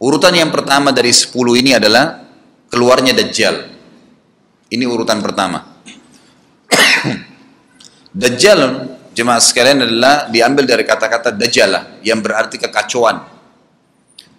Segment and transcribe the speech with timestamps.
[0.00, 2.24] Urutan yang pertama dari 10 ini adalah
[2.72, 3.68] keluarnya Dajjal.
[4.72, 5.76] Ini urutan pertama.
[8.24, 8.60] Dajjal
[9.12, 13.28] jemaah sekalian adalah diambil dari kata-kata Dajjal yang berarti kekacauan.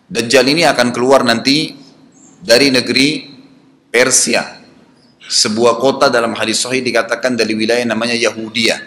[0.09, 1.77] Dajjal ini akan keluar nanti
[2.41, 3.29] dari negeri
[3.93, 4.57] Persia.
[5.21, 8.81] Sebuah kota dalam hadis sahih dikatakan dari wilayah namanya Yahudiyah.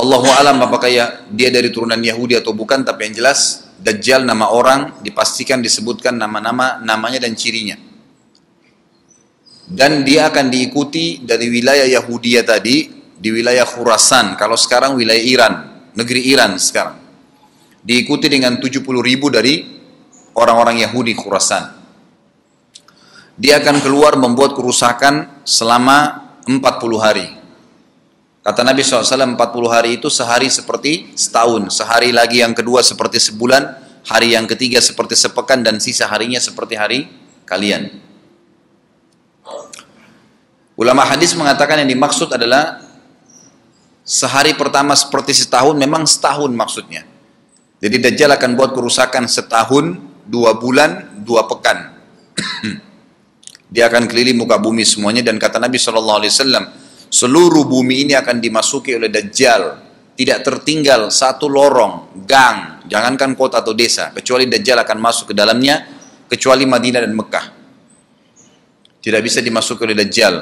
[0.00, 4.54] Allahu alam apakah ya dia dari turunan Yahudi atau bukan tapi yang jelas Dajjal nama
[4.54, 7.74] orang dipastikan disebutkan nama-nama namanya dan cirinya.
[9.64, 12.76] Dan dia akan diikuti dari wilayah Yahudi tadi
[13.16, 14.36] di wilayah Khurasan.
[14.36, 15.54] Kalau sekarang wilayah Iran,
[15.96, 17.00] negeri Iran sekarang.
[17.84, 19.64] Diikuti dengan 70 ribu dari
[20.36, 21.64] orang-orang Yahudi Khurasan.
[23.34, 27.26] Dia akan keluar membuat kerusakan selama 40 hari.
[28.44, 29.40] Kata Nabi SAW 40
[29.72, 33.72] hari itu sehari seperti setahun, sehari lagi yang kedua seperti sebulan,
[34.04, 37.08] hari yang ketiga seperti sepekan dan sisa harinya seperti hari
[37.48, 37.88] kalian.
[40.76, 42.84] Ulama hadis mengatakan yang dimaksud adalah
[44.04, 47.08] sehari pertama seperti setahun, memang setahun maksudnya.
[47.80, 49.96] Jadi Dajjal akan buat kerusakan setahun,
[50.28, 51.96] dua bulan, dua pekan.
[53.72, 56.83] Dia akan keliling muka bumi semuanya dan kata Nabi SAW,
[57.14, 59.86] seluruh bumi ini akan dimasuki oleh Dajjal.
[60.14, 65.86] Tidak tertinggal satu lorong, gang, jangankan kota atau desa, kecuali Dajjal akan masuk ke dalamnya,
[66.30, 67.46] kecuali Madinah dan Mekah.
[69.02, 70.34] Tidak bisa dimasuki oleh Dajjal.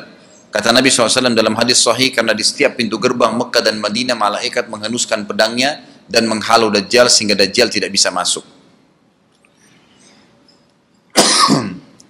[0.52, 4.68] Kata Nabi SAW dalam hadis sahih, karena di setiap pintu gerbang Mekah dan Madinah, malaikat
[4.68, 8.44] menghenuskan pedangnya dan menghalau Dajjal sehingga Dajjal tidak bisa masuk.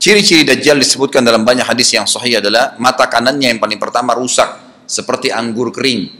[0.03, 4.51] Ciri-ciri Dajjal disebutkan dalam banyak hadis yang sahih adalah mata kanannya yang paling pertama rusak
[4.83, 6.11] seperti anggur kering.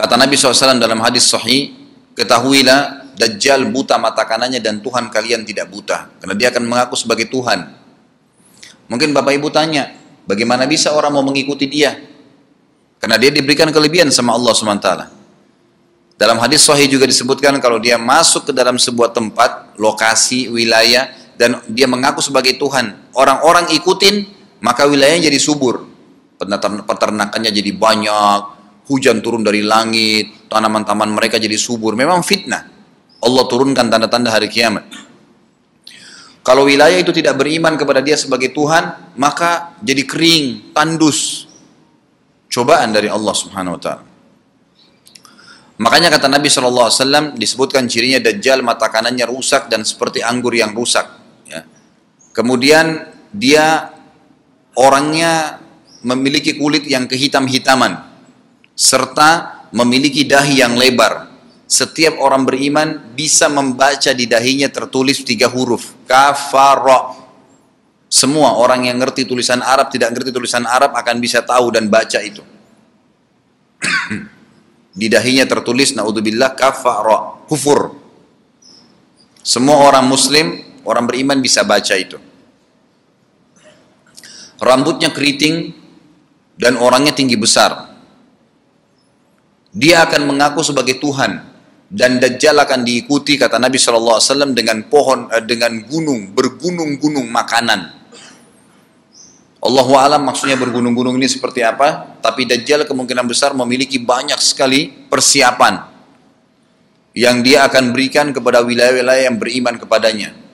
[0.00, 1.76] Kata Nabi SAW dalam hadis sahih,
[2.16, 6.08] ketahuilah Dajjal buta mata kanannya dan Tuhan kalian tidak buta.
[6.16, 7.76] Karena dia akan mengaku sebagai Tuhan.
[8.88, 9.92] Mungkin Bapak Ibu tanya,
[10.24, 12.00] bagaimana bisa orang mau mengikuti dia?
[12.96, 14.88] Karena dia diberikan kelebihan sama Allah SWT.
[16.16, 21.60] Dalam hadis sahih juga disebutkan kalau dia masuk ke dalam sebuah tempat, lokasi, wilayah, dan
[21.68, 24.24] dia mengaku sebagai Tuhan, orang-orang ikutin,
[24.64, 25.84] maka wilayahnya jadi subur.
[26.88, 28.40] Peternakannya jadi banyak,
[28.88, 31.96] hujan turun dari langit, tanaman-tanaman mereka jadi subur.
[31.96, 32.68] Memang fitnah.
[33.20, 34.84] Allah turunkan tanda-tanda hari kiamat.
[36.46, 41.50] Kalau wilayah itu tidak beriman kepada dia sebagai Tuhan, maka jadi kering, tandus.
[42.46, 44.04] Cobaan dari Allah Subhanahu wa taala.
[45.76, 51.25] Makanya kata Nabi SAW disebutkan cirinya Dajjal mata kanannya rusak dan seperti anggur yang rusak.
[52.36, 53.96] Kemudian dia
[54.76, 55.56] orangnya
[56.04, 58.04] memiliki kulit yang kehitam-hitaman
[58.76, 61.32] serta memiliki dahi yang lebar.
[61.66, 67.16] Setiap orang beriman bisa membaca di dahinya tertulis tiga huruf kafara.
[68.06, 72.20] Semua orang yang ngerti tulisan Arab tidak ngerti tulisan Arab akan bisa tahu dan baca
[72.22, 72.44] itu.
[75.00, 77.92] di dahinya tertulis naudzubillah kafara, kufur.
[79.46, 82.16] Semua orang muslim, orang beriman bisa baca itu
[84.60, 85.72] rambutnya keriting
[86.56, 87.92] dan orangnya tinggi besar.
[89.76, 91.44] Dia akan mengaku sebagai Tuhan
[91.92, 97.80] dan Dajjal akan diikuti kata Nabi SAW dengan pohon eh, dengan gunung bergunung-gunung makanan.
[99.66, 102.16] Allah alam maksudnya bergunung-gunung ini seperti apa?
[102.24, 105.92] Tapi Dajjal kemungkinan besar memiliki banyak sekali persiapan
[107.16, 110.45] yang dia akan berikan kepada wilayah-wilayah yang beriman kepadanya.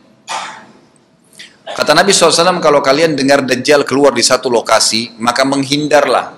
[1.72, 6.37] Kata Nabi SAW, kalau kalian dengar Dajjal keluar di satu lokasi, maka menghindarlah.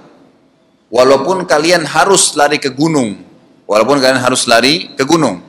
[0.94, 3.18] Walaupun kalian harus lari ke gunung.
[3.66, 5.42] Walaupun kalian harus lari ke gunung.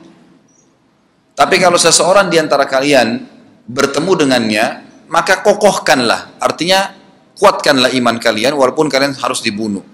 [1.38, 3.30] Tapi kalau seseorang di antara kalian
[3.70, 4.66] bertemu dengannya,
[5.06, 6.34] maka kokohkanlah.
[6.42, 6.90] Artinya,
[7.38, 9.86] kuatkanlah iman kalian, walaupun kalian harus dibunuh.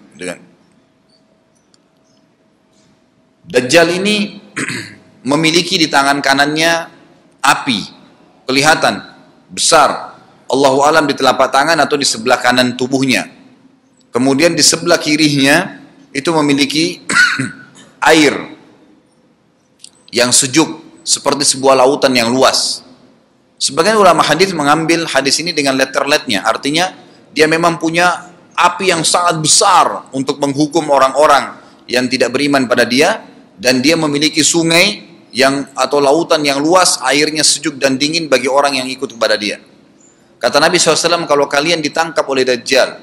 [3.44, 4.40] Dajjal ini
[5.31, 6.88] memiliki di tangan kanannya
[7.44, 7.81] api,
[8.49, 9.12] kelihatan
[9.52, 10.16] besar.
[10.49, 13.28] Allahu alam di telapak tangan atau di sebelah kanan tubuhnya.
[14.12, 15.81] Kemudian di sebelah kirinya
[16.12, 17.00] itu memiliki
[18.12, 18.37] air
[20.12, 22.84] yang sejuk seperti sebuah lautan yang luas.
[23.56, 26.93] Sebagian ulama hadis mengambil hadis ini dengan letter-letternya artinya
[27.32, 31.56] dia memang punya api yang sangat besar untuk menghukum orang-orang
[31.88, 33.25] yang tidak beriman pada dia
[33.56, 38.76] dan dia memiliki sungai yang atau lautan yang luas, airnya sejuk dan dingin bagi orang
[38.76, 39.58] yang ikut kepada dia.
[40.37, 43.00] Kata Nabi SAW, kalau kalian ditangkap oleh Dajjal,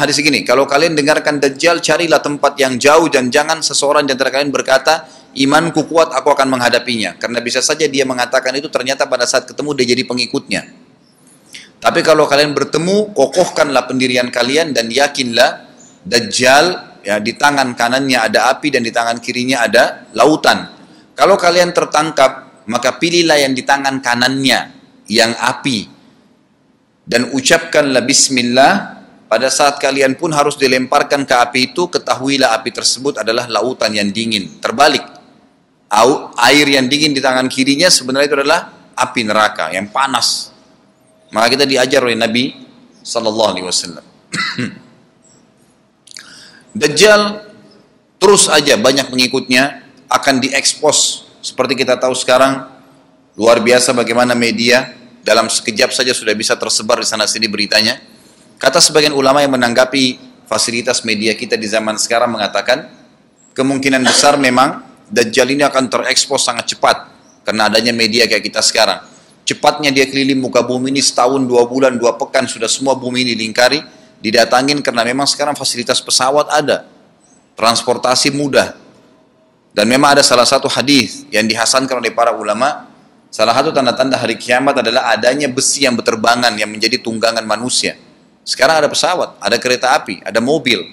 [0.00, 4.32] hadis begini, kalau kalian dengarkan Dajjal, carilah tempat yang jauh dan jangan seseorang di antara
[4.32, 5.04] kalian berkata,
[5.36, 7.20] imanku kuat, aku akan menghadapinya.
[7.20, 10.62] Karena bisa saja dia mengatakan itu ternyata pada saat ketemu dia jadi pengikutnya.
[11.82, 15.68] Tapi kalau kalian bertemu, kokohkanlah pendirian kalian dan yakinlah
[16.02, 20.71] Dajjal ya di tangan kanannya ada api dan di tangan kirinya ada lautan.
[21.22, 24.74] Kalau kalian tertangkap, maka pilihlah yang di tangan kanannya
[25.06, 25.86] yang api
[27.06, 28.98] dan ucapkanlah bismillah
[29.30, 34.10] pada saat kalian pun harus dilemparkan ke api itu, ketahuilah api tersebut adalah lautan yang
[34.10, 34.58] dingin.
[34.58, 35.06] Terbalik,
[36.42, 40.50] air yang dingin di tangan kirinya sebenarnya itu adalah api neraka yang panas.
[41.30, 42.50] Maka kita diajar oleh Nabi
[42.98, 43.70] Sallallahu Alaihi.
[46.82, 47.46] Dajjal
[48.18, 49.81] terus aja banyak pengikutnya
[50.12, 52.68] akan diekspos seperti kita tahu sekarang
[53.34, 54.92] luar biasa bagaimana media
[55.24, 57.98] dalam sekejap saja sudah bisa tersebar di sana sini beritanya
[58.62, 62.86] Kata sebagian ulama yang menanggapi fasilitas media kita di zaman sekarang mengatakan
[63.58, 67.10] kemungkinan besar memang Dajjal ini akan terekspos sangat cepat
[67.44, 69.04] karena adanya media kayak kita sekarang.
[69.44, 73.36] Cepatnya dia keliling muka bumi ini setahun, dua bulan, dua pekan sudah semua bumi ini
[73.36, 73.84] dilingkari,
[74.24, 76.88] didatangin karena memang sekarang fasilitas pesawat ada,
[77.60, 78.72] transportasi mudah.
[79.72, 82.92] Dan memang ada salah satu hadis yang dihasankan oleh para ulama,
[83.32, 87.96] salah satu tanda-tanda hari kiamat adalah adanya besi yang berterbangan yang menjadi tunggangan manusia.
[88.44, 90.84] Sekarang ada pesawat, ada kereta api, ada mobil.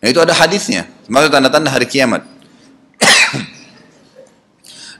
[0.00, 0.88] Nah, itu ada hadisnya.
[1.04, 2.24] Maksud tanda-tanda hari kiamat.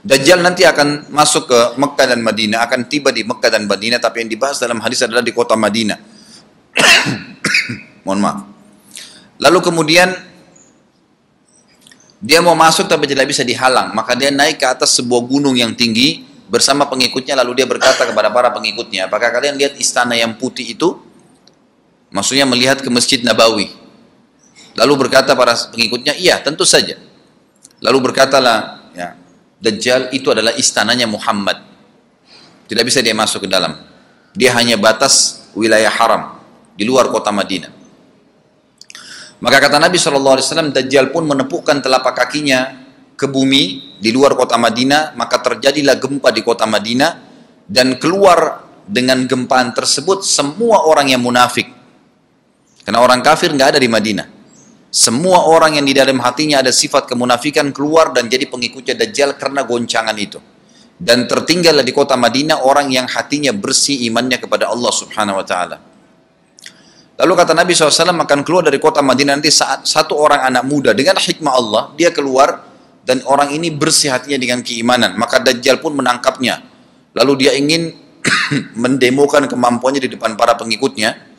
[0.09, 4.21] Dajjal nanti akan masuk ke Mekah dan Madinah, akan tiba di Mekah dan Madinah, tapi
[4.21, 5.97] yang dibahas dalam hadis adalah di kota Madinah.
[8.05, 8.39] Mohon maaf.
[9.39, 10.28] Lalu kemudian
[12.19, 15.71] dia mau masuk tapi tidak bisa dihalang, maka dia naik ke atas sebuah gunung yang
[15.71, 20.75] tinggi bersama pengikutnya lalu dia berkata kepada para pengikutnya, apakah kalian lihat istana yang putih
[20.75, 20.99] itu?
[22.11, 23.71] Maksudnya melihat ke Masjid Nabawi.
[24.75, 26.97] Lalu berkata para pengikutnya, iya tentu saja.
[27.79, 29.15] Lalu berkatalah, ya,
[29.59, 31.59] Dajjal itu adalah istananya Muhammad.
[32.67, 33.75] Tidak bisa dia masuk ke dalam.
[34.35, 36.39] Dia hanya batas wilayah haram
[36.75, 37.78] di luar kota Madinah.
[39.39, 42.75] Maka kata Nabi SAW, Dajjal pun menepukkan telapak kakinya
[43.15, 47.11] ke bumi di luar kota Madinah, maka terjadilah gempa di kota Madinah,
[47.67, 51.79] dan keluar dengan gempaan tersebut semua orang yang munafik
[52.89, 54.27] karena orang kafir nggak ada di Madinah.
[54.89, 59.61] Semua orang yang di dalam hatinya ada sifat kemunafikan keluar dan jadi pengikutnya Dajjal karena
[59.61, 60.41] goncangan itu.
[60.97, 65.77] Dan tertinggallah di kota Madinah orang yang hatinya bersih imannya kepada Allah subhanahu wa ta'ala.
[67.19, 70.95] Lalu kata Nabi SAW akan keluar dari kota Madinah nanti saat satu orang anak muda
[70.95, 72.63] dengan hikmah Allah, dia keluar
[73.03, 75.19] dan orang ini bersih hatinya dengan keimanan.
[75.19, 76.63] Maka Dajjal pun menangkapnya.
[77.11, 77.91] Lalu dia ingin
[78.83, 81.29] mendemokan kemampuannya di depan para pengikutnya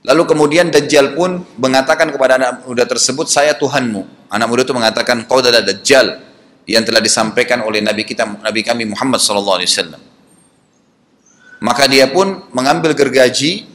[0.00, 4.32] Lalu kemudian Dajjal pun mengatakan kepada anak muda tersebut, saya Tuhanmu.
[4.32, 6.24] Anak muda itu mengatakan, kau adalah Dajjal
[6.64, 10.00] yang telah disampaikan oleh Nabi kita, Nabi kami Muhammad Wasallam.
[11.60, 13.68] Maka dia pun mengambil gergaji,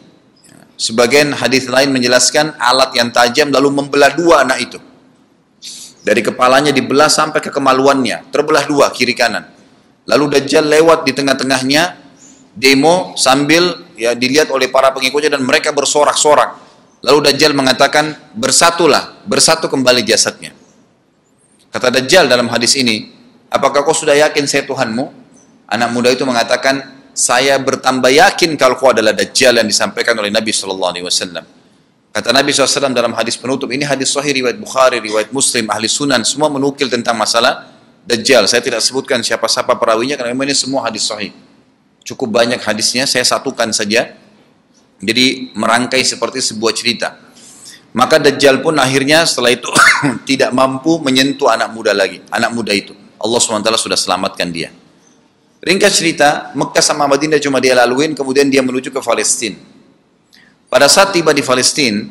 [0.75, 4.79] sebagian hadis lain menjelaskan alat yang tajam lalu membelah dua anak itu.
[6.05, 9.49] Dari kepalanya dibelah sampai ke kemaluannya, terbelah dua kiri kanan.
[10.05, 11.97] Lalu Dajjal lewat di tengah-tengahnya,
[12.53, 16.61] demo sambil ya dilihat oleh para pengikutnya dan mereka bersorak-sorak.
[17.01, 20.53] Lalu Dajjal mengatakan, bersatulah, bersatu kembali jasadnya.
[21.73, 23.09] Kata Dajjal dalam hadis ini,
[23.49, 25.09] apakah kau sudah yakin saya Tuhanmu?
[25.65, 30.51] Anak muda itu mengatakan, saya bertambah yakin kalau kau adalah Dajjal yang disampaikan oleh Nabi
[30.51, 31.45] Shallallahu Alaihi Wasallam.
[32.15, 36.23] Kata Nabi SAW dalam hadis penutup, ini hadis sahih riwayat Bukhari, riwayat Muslim, ahli sunan,
[36.23, 37.67] semua menukil tentang masalah
[38.07, 38.47] Dajjal.
[38.47, 41.35] Saya tidak sebutkan siapa-siapa perawinya karena memang ini semua hadis sahih
[42.05, 44.13] cukup banyak hadisnya, saya satukan saja.
[45.01, 47.19] Jadi merangkai seperti sebuah cerita.
[47.91, 49.67] Maka Dajjal pun akhirnya setelah itu
[50.29, 52.93] tidak mampu menyentuh anak muda lagi, anak muda itu.
[53.19, 54.71] Allah SWT sudah selamatkan dia.
[55.63, 59.55] Ringkas cerita, Mekah sama Madinah cuma dia laluin, kemudian dia menuju ke Palestina.
[60.67, 62.05] Pada saat tiba di Palestina,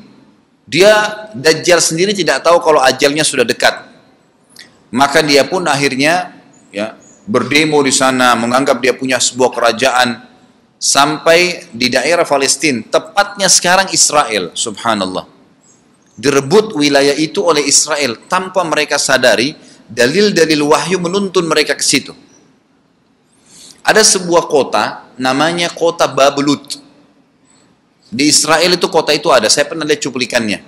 [0.64, 3.84] dia Dajjal sendiri tidak tahu kalau ajalnya sudah dekat.
[4.94, 6.32] Maka dia pun akhirnya
[6.72, 6.96] ya
[7.28, 10.24] berdemo di sana, menganggap dia punya sebuah kerajaan
[10.80, 15.24] sampai di daerah Palestina, tepatnya sekarang Israel, subhanallah.
[16.14, 19.56] Direbut wilayah itu oleh Israel tanpa mereka sadari
[19.90, 22.14] dalil-dalil wahyu menuntun mereka ke situ.
[23.84, 26.80] Ada sebuah kota namanya kota Babelut.
[28.08, 30.64] Di Israel itu kota itu ada, saya pernah lihat cuplikannya.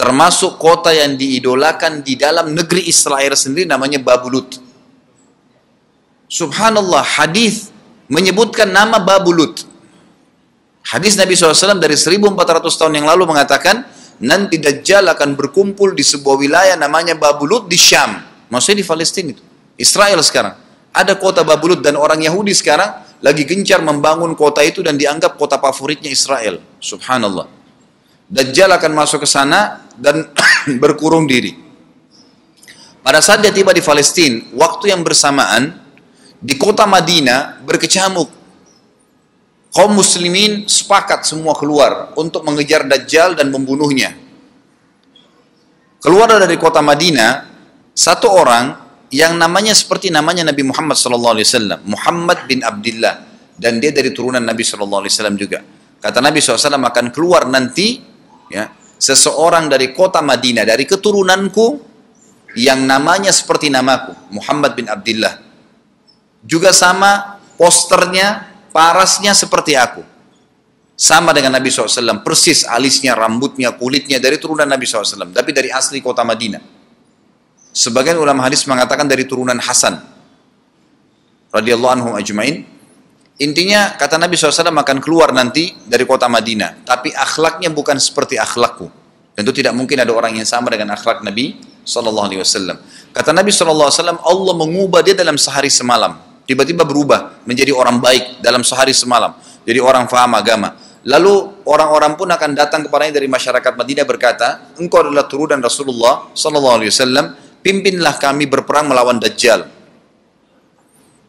[0.00, 4.70] Termasuk kota yang diidolakan di dalam negeri Israel sendiri namanya Babelut
[6.30, 7.74] Subhanallah hadis
[8.06, 9.66] menyebutkan nama Babulut.
[10.86, 13.82] Hadis Nabi SAW dari 1400 tahun yang lalu mengatakan,
[14.22, 18.22] nanti Dajjal akan berkumpul di sebuah wilayah namanya Babulut di Syam.
[18.46, 19.42] Maksudnya di Palestina itu.
[19.74, 20.54] Israel sekarang.
[20.90, 25.60] Ada kota Babulut dan orang Yahudi sekarang lagi gencar membangun kota itu dan dianggap kota
[25.60, 26.58] favoritnya Israel.
[26.82, 27.46] Subhanallah.
[28.30, 30.30] Dajjal akan masuk ke sana dan
[30.82, 31.54] berkurung diri.
[33.00, 35.78] Pada saat dia tiba di Palestina, waktu yang bersamaan
[36.40, 38.28] di kota Madinah berkecamuk
[39.70, 44.14] kaum muslimin sepakat semua keluar untuk mengejar Dajjal dan membunuhnya.
[46.00, 47.44] Keluar dari kota Madinah,
[47.92, 53.26] satu orang yang namanya seperti namanya Nabi Muhammad SAW, Muhammad bin Abdullah,
[53.58, 55.60] dan dia dari turunan Nabi SAW juga.
[56.00, 58.00] Kata Nabi SAW akan keluar nanti,
[58.48, 61.90] ya, seseorang dari kota Madinah, dari keturunanku,
[62.54, 65.42] yang namanya seperti namaku, Muhammad bin Abdullah.
[66.46, 70.06] Juga sama posternya parasnya seperti aku.
[70.96, 75.98] Sama dengan Nabi SAW, persis alisnya, rambutnya, kulitnya dari turunan Nabi SAW, tapi dari asli
[75.98, 76.79] kota Madinah.
[77.70, 80.02] Sebagian ulama hadis mengatakan dari turunan Hasan
[81.54, 82.66] radhiyallahu anhu ajmain.
[83.40, 88.92] Intinya kata Nabi SAW akan keluar nanti dari kota Madinah, tapi akhlaknya bukan seperti akhlakku.
[89.32, 92.76] Tentu tidak mungkin ada orang yang sama dengan akhlak Nabi SAW.
[93.16, 98.66] Kata Nabi SAW, Allah mengubah dia dalam sehari semalam tiba-tiba berubah menjadi orang baik dalam
[98.66, 100.74] sehari semalam, jadi orang faham agama.
[101.06, 106.90] Lalu orang-orang pun akan datang kepadanya dari masyarakat Madinah berkata, engkau adalah turunan Rasulullah Sallallahu
[107.60, 109.68] pimpinlah kami berperang melawan Dajjal.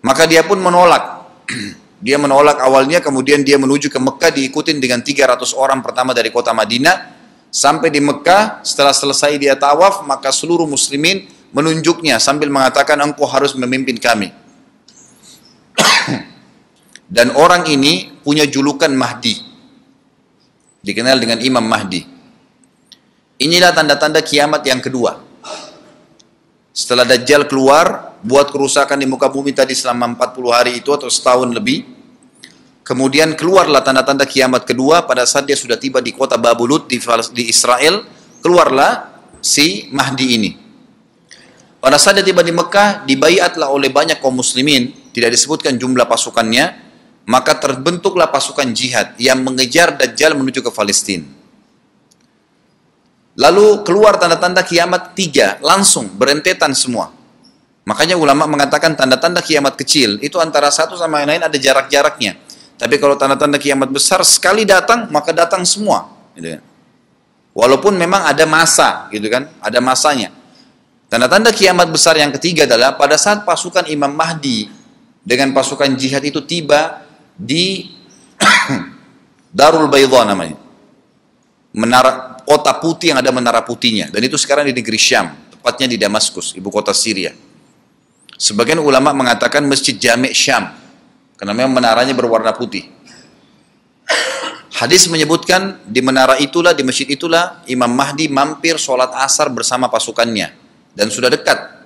[0.01, 1.29] Maka dia pun menolak.
[2.05, 6.51] dia menolak awalnya, kemudian dia menuju ke Mekah diikutin dengan 300 orang pertama dari kota
[6.51, 7.21] Madinah.
[7.51, 13.53] Sampai di Mekah, setelah selesai dia tawaf, maka seluruh muslimin menunjuknya sambil mengatakan engkau harus
[13.53, 14.31] memimpin kami.
[17.15, 19.35] Dan orang ini punya julukan Mahdi.
[20.81, 22.01] Dikenal dengan Imam Mahdi.
[23.41, 25.30] Inilah tanda-tanda kiamat yang kedua.
[26.71, 31.51] Setelah Dajjal keluar, buat kerusakan di muka bumi tadi selama 40 hari itu atau setahun
[31.51, 31.83] lebih.
[32.81, 36.97] Kemudian keluarlah tanda-tanda kiamat kedua pada saat dia sudah tiba di kota Babulut di,
[37.35, 38.07] di Israel.
[38.39, 40.51] Keluarlah si Mahdi ini.
[41.81, 46.65] Pada saat dia tiba di Mekah, dibaiatlah oleh banyak kaum muslimin tidak disebutkan jumlah pasukannya,
[47.27, 51.40] maka terbentuklah pasukan jihad yang mengejar Dajjal menuju ke Palestina.
[53.39, 57.15] Lalu keluar tanda-tanda kiamat tiga, langsung berentetan semua.
[57.87, 62.37] Makanya ulama mengatakan tanda-tanda kiamat kecil itu antara satu sama yang lain ada jarak-jaraknya.
[62.75, 66.11] Tapi kalau tanda-tanda kiamat besar sekali datang maka datang semua.
[66.35, 66.61] Gitu kan.
[67.51, 70.31] Walaupun memang ada masa, gitu kan, ada masanya.
[71.11, 74.71] Tanda-tanda kiamat besar yang ketiga adalah pada saat pasukan Imam Mahdi
[75.19, 77.03] dengan pasukan jihad itu tiba
[77.35, 77.91] di
[79.57, 80.55] Darul Bayda namanya.
[81.75, 85.95] Menara kota putih yang ada menara putihnya dan itu sekarang di negeri Syam, tepatnya di
[85.95, 87.31] Damaskus, ibu kota Syria.
[88.35, 90.67] Sebagian ulama mengatakan Masjid Jami' Syam
[91.39, 92.91] karena memang menaranya berwarna putih.
[94.71, 100.51] Hadis menyebutkan di menara itulah, di masjid itulah Imam Mahdi mampir sholat asar bersama pasukannya
[100.97, 101.85] dan sudah dekat.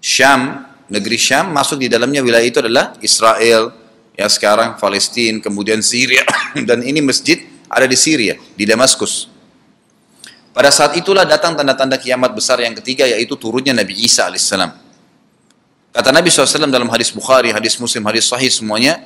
[0.00, 3.70] Syam negeri Syam masuk di dalamnya wilayah itu adalah Israel
[4.18, 6.26] ya sekarang Palestina kemudian Syria
[6.68, 9.39] dan ini masjid ada di Syria di Damaskus
[10.50, 14.70] pada saat itulah datang tanda-tanda kiamat besar yang ketiga yaitu turunnya Nabi Isa alaihissalam
[15.90, 19.02] kata Nabi SAW dalam hadis Bukhari hadis Muslim hadis Sahih semuanya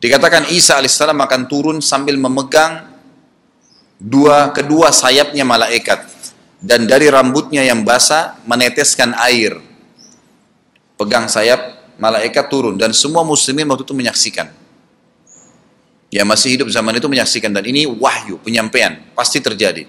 [0.00, 2.96] dikatakan Isa alaihissalam akan turun sambil memegang
[4.00, 6.14] dua kedua sayapnya malaikat.
[6.56, 9.60] Dan dari rambutnya yang basah meneteskan air.
[10.96, 12.80] Pegang sayap, malaikat turun.
[12.80, 14.48] Dan semua muslimin waktu itu menyaksikan.
[16.08, 17.52] Ya masih hidup zaman itu menyaksikan.
[17.52, 19.84] Dan ini wahyu, penyampaian, pasti terjadi.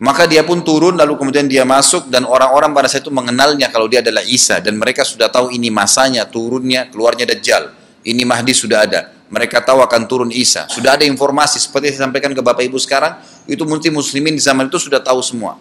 [0.00, 3.84] Maka dia pun turun lalu kemudian dia masuk dan orang-orang pada saat itu mengenalnya kalau
[3.84, 7.76] dia adalah Isa dan mereka sudah tahu ini masanya turunnya keluarnya Dajjal.
[8.00, 9.12] Ini Mahdi sudah ada.
[9.28, 10.64] Mereka tahu akan turun Isa.
[10.72, 14.72] Sudah ada informasi seperti saya sampaikan ke Bapak Ibu sekarang, itu multi muslimin di zaman
[14.72, 15.60] itu sudah tahu semua.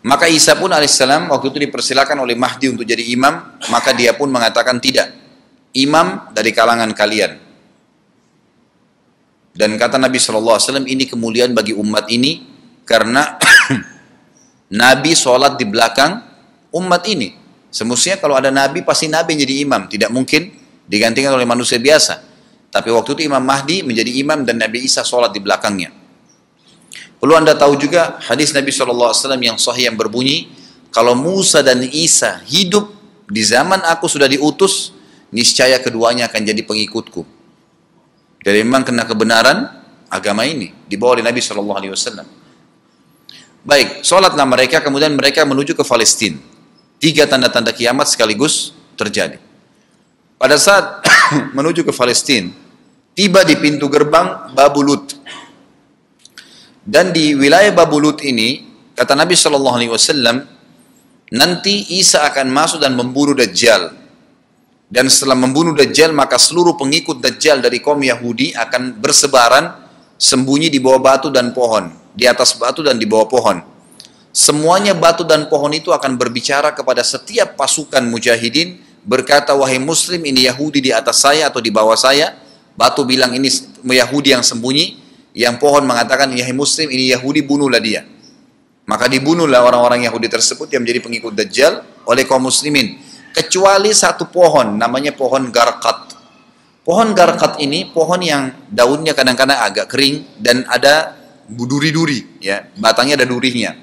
[0.00, 4.32] Maka Isa pun alaihissalam waktu itu dipersilakan oleh Mahdi untuk jadi imam, maka dia pun
[4.32, 5.12] mengatakan tidak.
[5.76, 7.45] Imam dari kalangan kalian.
[9.56, 12.44] Dan kata Nabi SAW, ini kemuliaan bagi umat ini
[12.84, 13.40] karena
[14.84, 16.20] Nabi sholat di belakang
[16.76, 17.32] umat ini.
[17.72, 19.88] Semestinya kalau ada Nabi, pasti Nabi jadi imam.
[19.88, 20.52] Tidak mungkin
[20.84, 22.20] digantikan oleh manusia biasa.
[22.68, 25.88] Tapi waktu itu Imam Mahdi menjadi imam dan Nabi Isa sholat di belakangnya.
[27.16, 30.52] Perlu anda tahu juga hadis Nabi SAW yang sahih yang berbunyi,
[30.92, 32.92] kalau Musa dan Isa hidup
[33.32, 34.92] di zaman aku sudah diutus,
[35.32, 37.35] niscaya keduanya akan jadi pengikutku.
[38.46, 39.66] Jadi memang kena kebenaran
[40.06, 42.26] agama ini dibawa oleh Nabi Shallallahu Alaihi Wasallam.
[43.66, 46.38] Baik, sholatlah mereka, kemudian mereka menuju ke Palestina.
[47.02, 49.42] Tiga tanda-tanda kiamat sekaligus terjadi.
[50.38, 51.02] Pada saat
[51.58, 52.54] menuju ke Palestina,
[53.18, 55.18] tiba di pintu gerbang Babulut.
[56.86, 58.62] Dan di wilayah Babulut ini,
[58.94, 60.46] kata Nabi Shallallahu Alaihi Wasallam,
[61.34, 64.05] nanti Isa akan masuk dan membunuh Dajjal.
[64.86, 69.82] Dan setelah membunuh Dajjal, maka seluruh pengikut Dajjal dari kaum Yahudi akan bersebaran
[70.14, 73.58] sembunyi di bawah batu dan pohon, di atas batu dan di bawah pohon.
[74.30, 80.46] Semuanya batu dan pohon itu akan berbicara kepada setiap pasukan mujahidin, berkata, wahai muslim ini
[80.46, 82.38] Yahudi di atas saya atau di bawah saya,
[82.78, 83.50] batu bilang ini
[83.82, 85.02] Yahudi yang sembunyi,
[85.34, 88.06] yang pohon mengatakan, wahai muslim ini Yahudi bunuhlah dia.
[88.86, 93.02] Maka dibunuhlah orang-orang Yahudi tersebut yang menjadi pengikut Dajjal oleh kaum muslimin
[93.36, 96.16] kecuali satu pohon namanya pohon garkat.
[96.80, 101.12] Pohon garkat ini pohon yang daunnya kadang-kadang agak kering dan ada
[101.44, 103.76] duri-duri ya, batangnya ada durinya.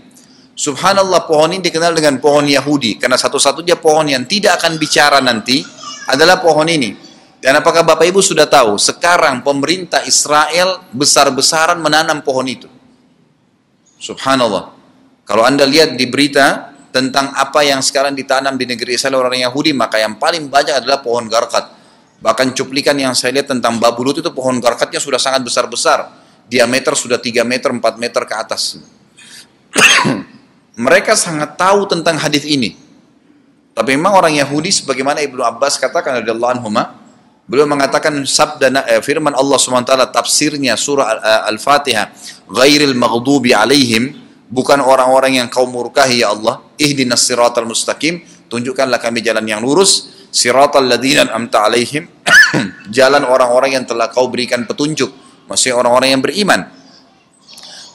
[0.54, 5.62] Subhanallah pohon ini dikenal dengan pohon Yahudi karena satu-satunya pohon yang tidak akan bicara nanti
[6.10, 7.14] adalah pohon ini.
[7.44, 12.72] Dan apakah Bapak Ibu sudah tahu sekarang pemerintah Israel besar-besaran menanam pohon itu?
[14.00, 14.72] Subhanallah.
[15.28, 19.74] Kalau Anda lihat di berita tentang apa yang sekarang ditanam di negeri Israel orang Yahudi,
[19.74, 21.66] maka yang paling banyak adalah pohon garkat.
[22.22, 26.14] Bahkan cuplikan yang saya lihat tentang babulut itu pohon garkatnya sudah sangat besar-besar.
[26.46, 28.78] Diameter sudah 3 meter, 4 meter ke atas.
[30.86, 32.78] Mereka sangat tahu tentang hadis ini.
[33.74, 36.70] Tapi memang orang Yahudi sebagaimana Ibnu Abbas katakan radhiyallahu anhu
[37.50, 42.14] beliau mengatakan sabda eh, firman Allah SWT tafsirnya surah eh, Al-Fatihah
[42.54, 44.23] ghairil maghdubi alaihim
[44.54, 46.62] bukan orang-orang yang kau murkahi ya Allah.
[46.78, 48.22] Ihdinas siratal mustaqim.
[48.54, 50.14] Tunjukkanlah kami jalan yang lurus.
[50.30, 52.06] Siratal ladzina amta alaihim.
[52.98, 55.10] Jalan orang-orang yang telah kau berikan petunjuk.
[55.50, 56.62] Maksudnya orang-orang yang beriman.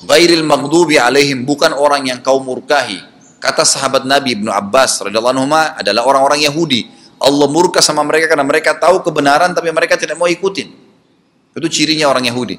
[0.03, 1.47] Ghairil maghdubi alaihim.
[1.47, 2.99] Bukan orang yang kau murkahi.
[3.39, 6.91] Kata sahabat Nabi Ibnu Abbas radhiyallahu anhu adalah orang-orang Yahudi.
[7.19, 10.71] Allah murka sama mereka karena mereka tahu kebenaran tapi mereka tidak mau ikutin.
[11.55, 12.59] Itu cirinya orang Yahudi.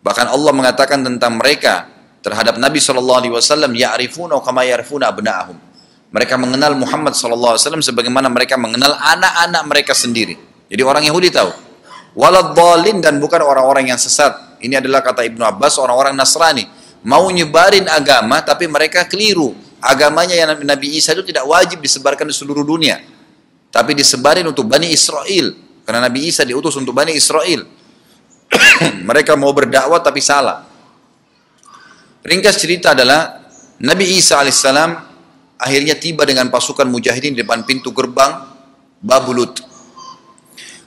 [0.00, 1.91] Bahkan Allah mengatakan tentang mereka
[2.22, 5.58] terhadap Nabi Shallallahu Alaihi Wasallam ya'rifuna kama ya'rifuna abna'ahum.
[6.14, 10.38] Mereka mengenal Muhammad Shallallahu Alaihi Wasallam sebagaimana mereka mengenal anak-anak mereka sendiri.
[10.70, 11.50] Jadi orang Yahudi tahu.
[12.14, 14.60] Waladhalin dan bukan orang-orang yang sesat.
[14.62, 16.64] Ini adalah kata Ibnu Abbas orang-orang Nasrani.
[17.02, 19.56] Mau nyebarin agama tapi mereka keliru.
[19.82, 23.02] Agamanya yang Nabi Isa itu tidak wajib disebarkan di seluruh dunia.
[23.72, 25.58] Tapi disebarin untuk Bani Israel.
[25.82, 27.66] Karena Nabi Isa diutus untuk Bani Israel.
[29.08, 30.71] mereka mau berdakwah tapi salah.
[32.22, 33.42] Ringkas cerita adalah
[33.82, 34.94] Nabi Isa alaihissalam
[35.58, 38.46] akhirnya tiba dengan pasukan mujahidin di depan pintu gerbang
[39.02, 39.58] Babulut.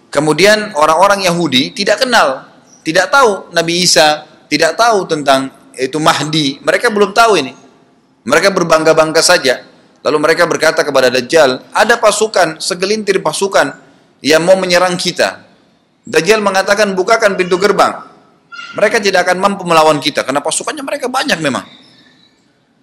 [0.07, 2.47] Kemudian orang-orang Yahudi tidak kenal,
[2.87, 6.63] tidak tahu Nabi Isa, tidak tahu tentang itu Mahdi.
[6.63, 7.51] Mereka belum tahu ini.
[8.23, 9.59] Mereka berbangga-bangga saja.
[10.07, 13.75] Lalu mereka berkata kepada Dajjal, ada pasukan, segelintir pasukan
[14.23, 15.43] yang mau menyerang kita.
[16.07, 18.14] Dajjal mengatakan, bukakan pintu gerbang.
[18.75, 21.63] Mereka tidak akan mampu melawan kita karena pasukannya mereka banyak memang.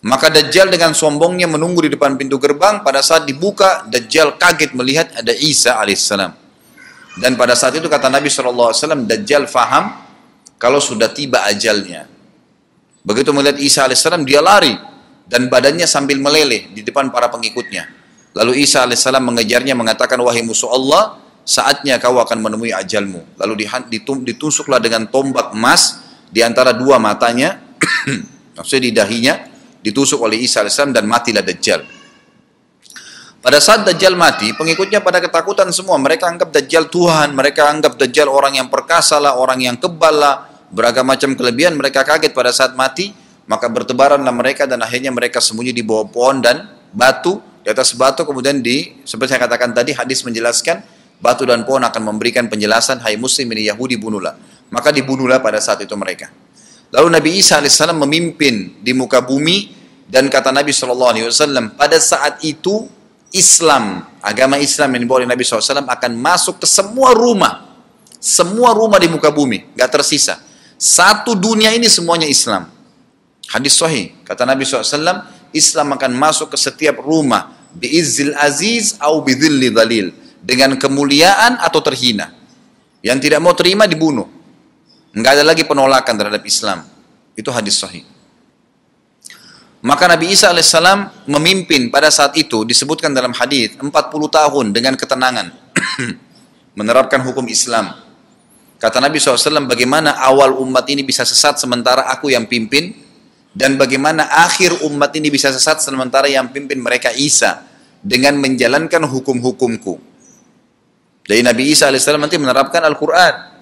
[0.02, 2.82] Maka Dajjal dengan sombongnya menunggu di depan pintu gerbang.
[2.82, 6.34] Pada saat dibuka, Dajjal kaget melihat ada Isa alaihissalam.
[7.22, 9.94] Dan pada saat itu kata Nabi SAW, Dajjal faham
[10.58, 12.10] kalau sudah tiba ajalnya.
[13.06, 14.74] Begitu melihat Isa alaihissalam, dia lari.
[15.22, 17.86] Dan badannya sambil meleleh di depan para pengikutnya.
[18.34, 23.38] Lalu Isa alaihissalam mengejarnya mengatakan, Wahai musuh Allah, saatnya kau akan menemui ajalmu.
[23.38, 23.66] Lalu
[24.26, 27.60] ditusuklah dengan tombak emas di antara dua matanya,
[28.56, 29.34] maksudnya di dahinya,
[29.82, 31.82] ditusuk oleh Isa AS dan matilah Dajjal.
[33.42, 35.98] Pada saat Dajjal mati, pengikutnya pada ketakutan semua.
[35.98, 40.46] Mereka anggap Dajjal Tuhan, mereka anggap Dajjal orang yang perkasa lah, orang yang kebal lah,
[40.70, 41.74] beragam macam kelebihan.
[41.74, 43.10] Mereka kaget pada saat mati,
[43.50, 48.22] maka bertebaranlah mereka dan akhirnya mereka sembunyi di bawah pohon dan batu, di atas batu
[48.22, 50.86] kemudian di, seperti saya katakan tadi, hadis menjelaskan,
[51.22, 54.34] batu dan pohon akan memberikan penjelasan, hai muslim ini Yahudi bunuhlah.
[54.74, 56.34] Maka dibunuhlah pada saat itu mereka.
[56.90, 59.70] Lalu Nabi Isa AS memimpin di muka bumi
[60.10, 62.90] dan kata Nabi SAW, pada saat itu
[63.32, 67.70] Islam, agama Islam yang dibawa oleh Nabi SAW akan masuk ke semua rumah.
[68.20, 70.36] Semua rumah di muka bumi, gak tersisa.
[70.76, 72.68] Satu dunia ini semuanya Islam.
[73.48, 77.56] Hadis sahih, kata Nabi SAW, Islam akan masuk ke setiap rumah.
[77.72, 82.34] Biizzil aziz au bidhilli dalil dengan kemuliaan atau terhina.
[83.02, 84.26] Yang tidak mau terima dibunuh.
[85.14, 86.86] Enggak ada lagi penolakan terhadap Islam.
[87.34, 88.04] Itu hadis sahih.
[89.82, 93.90] Maka Nabi Isa alaihissalam memimpin pada saat itu disebutkan dalam hadis 40
[94.30, 95.50] tahun dengan ketenangan.
[96.78, 97.92] menerapkan hukum Islam.
[98.80, 102.90] Kata Nabi SAW, bagaimana awal umat ini bisa sesat sementara aku yang pimpin,
[103.54, 107.62] dan bagaimana akhir umat ini bisa sesat sementara yang pimpin mereka Isa,
[108.02, 110.11] dengan menjalankan hukum-hukumku.
[111.22, 113.52] Jadi Nabi Isa AS nanti menerapkan Al-Quran.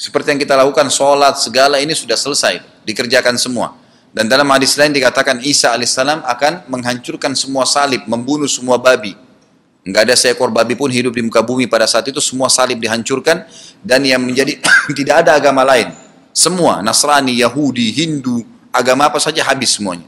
[0.00, 3.76] Seperti yang kita lakukan, sholat, segala ini sudah selesai, dikerjakan semua.
[4.10, 9.12] Dan dalam hadis lain dikatakan Isa AS akan menghancurkan semua salib, membunuh semua babi.
[9.84, 13.48] Enggak ada seekor babi pun hidup di muka bumi pada saat itu semua salib dihancurkan
[13.80, 14.60] dan yang menjadi
[14.98, 15.92] tidak ada agama lain.
[16.32, 20.04] Semua Nasrani, Yahudi, Hindu, agama apa saja habis semuanya.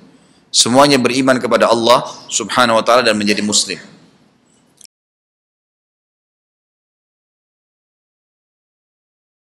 [0.52, 3.80] Semuanya beriman kepada Allah Subhanahu wa taala dan menjadi muslim.